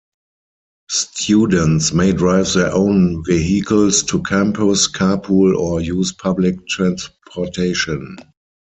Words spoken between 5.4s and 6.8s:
or use public